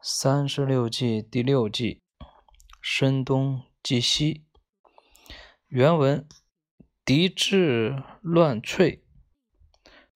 [0.00, 2.02] 三十六计第六计，
[2.80, 4.44] 声东击西。
[5.66, 6.24] 原文：
[7.04, 9.00] 敌至乱瘁，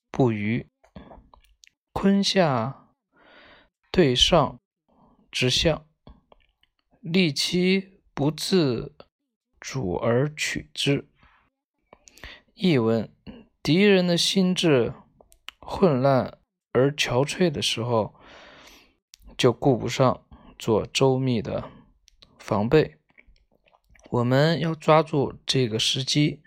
[0.09, 0.71] 不虞。
[1.93, 2.95] 坤下
[3.91, 4.61] 对上
[5.33, 5.85] 之象，
[7.01, 8.95] 利其不自
[9.59, 11.11] 主而取之。
[12.55, 13.13] 译文：
[13.61, 14.95] 敌人的心智
[15.59, 16.39] 混乱
[16.71, 18.15] 而憔悴的时候。
[19.43, 20.25] 就顾不上
[20.57, 21.69] 做周密的
[22.39, 22.95] 防备，
[24.09, 26.41] 我们要抓住这个时机，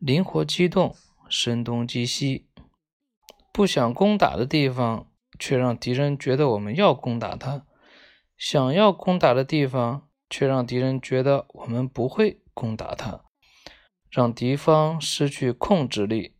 [0.00, 0.96] 灵活机动，
[1.28, 2.48] 声东击西。
[3.52, 5.08] 不想攻打的地方，
[5.38, 7.64] 却让敌人觉得我们要攻打他；
[8.36, 13.22] 想要攻打的地方，却让敌人觉得我们不会攻打他，
[14.10, 16.34] 让敌方失去控制力，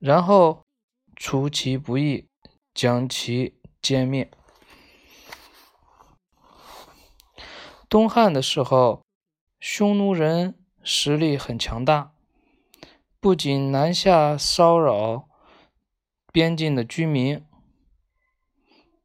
[0.00, 0.66] 然后
[1.14, 2.28] 出其不意，
[2.74, 4.28] 将其歼灭。
[7.88, 9.04] 东汉的时候，
[9.60, 12.12] 匈奴人实力很强大，
[13.20, 15.28] 不仅南下骚扰
[16.32, 17.44] 边境的居民，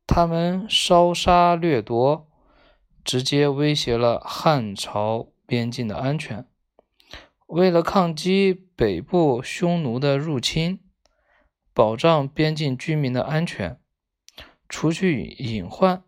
[0.08, 2.28] 他们烧杀掠夺，
[3.04, 6.48] 直接威胁了汉朝边境的安全。
[7.46, 10.80] 为了抗击北部匈奴的入侵，
[11.72, 13.80] 保障边境居民的安全，
[14.68, 16.04] 除去隐患，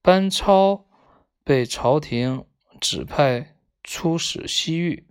[0.00, 0.86] 班超。
[1.46, 2.46] 被朝廷
[2.80, 5.06] 指派出使西域，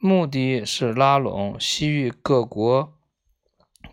[0.00, 2.98] 目的是拉拢西域各国，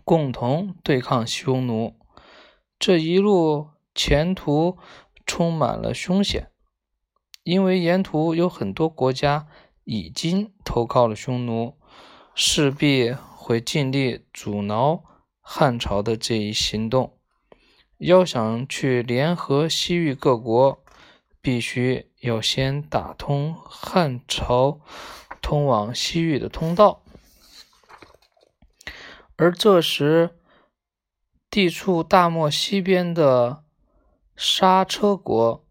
[0.02, 1.94] 共同对抗匈奴。
[2.76, 4.78] 这一路前途
[5.24, 6.50] 充满了凶险，
[7.44, 9.46] 因为沿途有很多国家
[9.84, 11.78] 已经投靠了匈奴，
[12.34, 15.04] 势必会尽力阻挠
[15.40, 17.16] 汉朝的这一行动。
[17.98, 20.82] 要想去联合西域各国。
[21.42, 24.80] 必须要先打通汉朝
[25.40, 27.02] 通往西域的通道，
[29.36, 30.38] 而这时
[31.48, 33.64] 地处大漠西边的
[34.36, 35.64] 刹车国、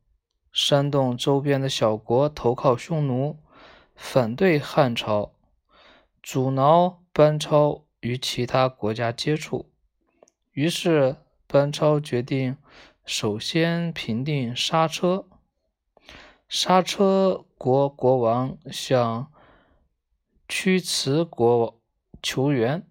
[0.51, 3.37] 煽动周边的小国投靠匈奴，
[3.95, 5.33] 反对汉朝，
[6.23, 9.71] 阻挠班超与其他国家接触。
[10.51, 12.57] 于是班超决定
[13.05, 15.27] 首先平定刹车。
[16.51, 19.31] 刹车国国王向
[20.47, 21.79] 屈辞国
[22.23, 22.83] 求援，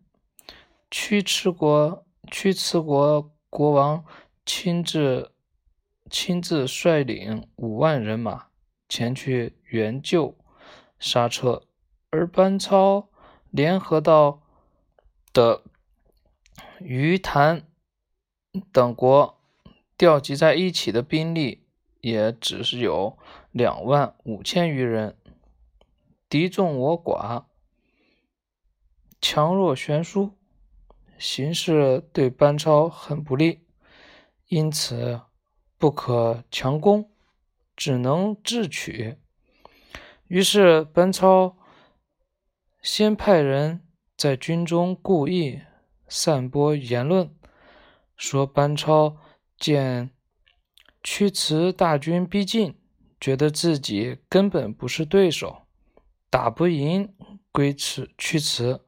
[0.88, 4.04] 屈辞国屈辞国国王
[4.46, 5.32] 亲自
[6.08, 8.46] 亲自率领五万人马
[8.88, 10.36] 前去援救
[11.00, 11.64] 刹车，
[12.10, 13.08] 而班超
[13.50, 14.40] 联合到
[15.32, 15.64] 的
[16.78, 17.66] 于谭
[18.70, 19.40] 等国
[19.96, 21.64] 调集在一起的兵力。
[22.00, 23.18] 也只是有
[23.50, 25.16] 两万五千余人，
[26.28, 27.44] 敌众我寡，
[29.20, 30.32] 强弱悬殊，
[31.18, 33.66] 形势对班超很不利，
[34.48, 35.20] 因此
[35.76, 37.10] 不可强攻，
[37.74, 39.16] 只能智取。
[40.26, 41.56] 于是班超
[42.82, 43.86] 先派人
[44.16, 45.60] 在军中故意
[46.06, 47.34] 散播言论，
[48.16, 49.16] 说班超
[49.58, 50.10] 见。
[51.00, 52.76] 屈辞大军逼近，
[53.20, 55.62] 觉得自己根本不是对手，
[56.30, 57.12] 打不赢
[57.50, 58.80] 归辞屈辞，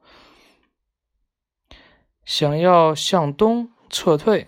[2.24, 4.46] 想要向东撤退，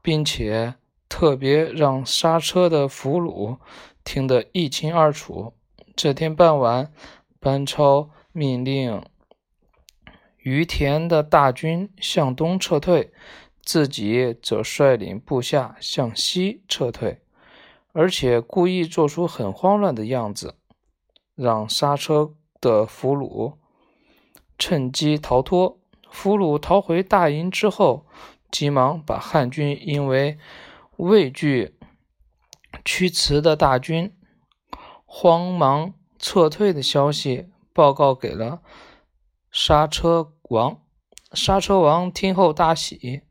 [0.00, 0.74] 并且
[1.08, 3.58] 特别让刹车的俘虏
[4.02, 5.54] 听得一清二楚。
[5.94, 6.92] 这天傍晚，
[7.38, 9.04] 班超命令
[10.38, 13.12] 于田的大军向东撤退。
[13.62, 17.20] 自己则率领部下向西撤退，
[17.92, 20.56] 而且故意做出很慌乱的样子，
[21.34, 23.56] 让刹车的俘虏
[24.58, 25.80] 趁机逃脱。
[26.10, 28.04] 俘虏逃回大营之后，
[28.50, 30.38] 急忙把汉军因为
[30.96, 31.76] 畏惧
[32.84, 34.12] 屈辞的大军
[35.04, 38.60] 慌忙撤退的消息报告给了
[39.50, 40.82] 刹车王。
[41.32, 43.22] 刹车王听后大喜。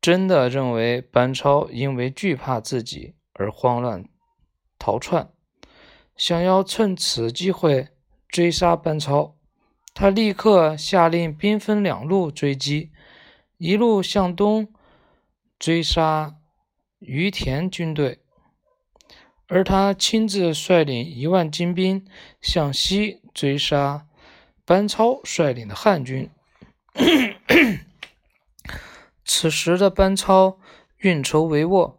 [0.00, 4.08] 真的认为班超因为惧怕自己而慌乱
[4.78, 5.30] 逃窜，
[6.16, 7.88] 想要趁此机会
[8.28, 9.36] 追杀班超。
[9.92, 12.90] 他立刻下令兵分两路追击，
[13.58, 14.72] 一路向东
[15.58, 16.36] 追杀
[16.98, 18.20] 于田军队，
[19.46, 22.04] 而他亲自率领一万精兵
[22.40, 24.06] 向西追杀
[24.64, 26.28] 班超率领的汉军。
[29.24, 30.58] 此时的班超
[30.98, 31.94] 运筹帷幄。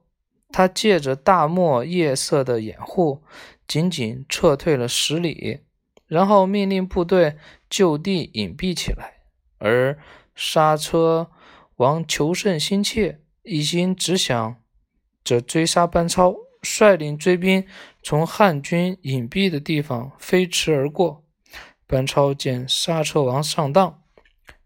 [0.55, 3.21] 他借着大漠夜色的掩护，
[3.67, 5.59] 仅仅撤退了十里，
[6.07, 7.35] 然后命令部队
[7.69, 9.15] 就地隐蔽起来。
[9.57, 9.99] 而
[10.33, 11.29] 刹车
[11.75, 14.55] 王求胜心切，一心只想
[15.25, 17.67] 着追杀班超，率领追兵
[18.01, 21.25] 从汉军隐蔽的地方飞驰而过。
[21.85, 24.01] 班超见刹车王上当，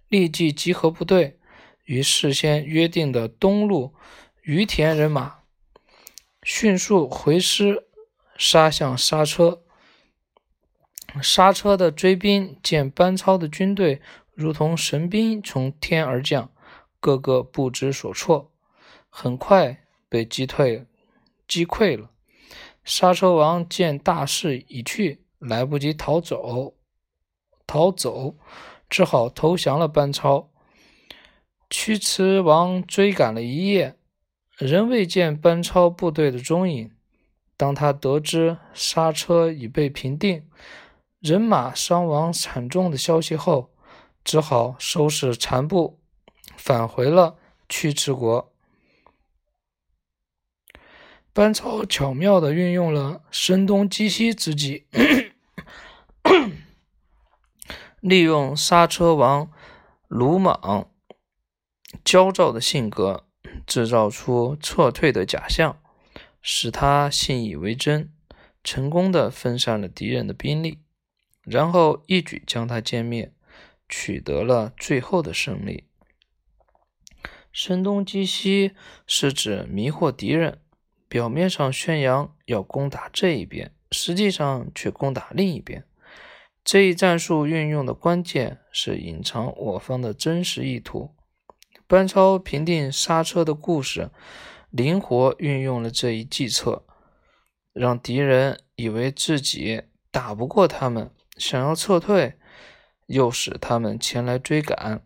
[0.08, 1.40] 立即集合部队，
[1.86, 3.96] 与事先约定的东路
[4.44, 5.39] 于田人马，
[6.52, 7.86] 迅速回师
[8.36, 9.62] 杀向刹车。
[11.22, 14.02] 刹车的追兵见班超的军队
[14.34, 16.52] 如同神兵从天而降，
[17.00, 18.52] 个个不知所措，
[19.10, 20.88] 很快被击退、
[21.48, 22.10] 击溃了。
[22.84, 26.74] 刹车王见大势已去，来不及逃走。
[27.68, 28.36] 逃走，
[28.90, 30.50] 只好投降了班超。
[31.70, 33.99] 屈驰王追赶了一夜，
[34.60, 36.92] 仍未见班超部队的踪影。
[37.56, 40.48] 当他得知刹车已被平定，
[41.20, 43.74] 人马伤亡惨重的消息后，
[44.24, 46.00] 只好收拾残部，
[46.56, 48.54] 返回了屈驰国。
[51.32, 54.86] 班超巧妙地运用了声东击西之计。
[58.02, 59.52] 利用刹车王
[60.08, 60.90] 鲁莽、
[62.04, 63.26] 焦躁的性格，
[63.66, 65.80] 制造出撤退的假象，
[66.42, 68.12] 使他信以为真，
[68.64, 70.80] 成功的分散了敌人的兵力，
[71.44, 73.32] 然后一举将他歼灭，
[73.88, 75.86] 取得了最后的胜利。
[77.52, 78.74] 声东击西
[79.08, 80.60] 是指迷惑敌人，
[81.08, 85.84] 表面上宣扬要攻打这一边，实际上却攻打另一边。
[86.64, 91.16] 这一战术运用的关键是隐藏我方的真实意图。
[91.90, 94.12] 班超平定刹车的故事，
[94.70, 96.86] 灵活运用了这一计策，
[97.74, 99.82] 让敌人以为自己
[100.12, 102.38] 打不过他们，想要撤退，
[103.08, 105.04] 诱使他们前来追赶，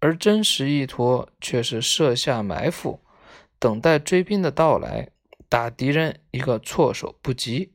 [0.00, 3.04] 而真实意图却是设下埋伏，
[3.60, 5.10] 等待追兵的到来，
[5.48, 7.74] 打敌人一个措手不及。